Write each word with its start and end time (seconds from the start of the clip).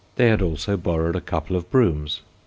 They 0.15 0.29
had 0.29 0.41
also 0.41 0.77
borrowed 0.77 1.15
a 1.15 1.21
couple 1.21 1.55
of 1.55 1.69
brooms. 1.69 2.21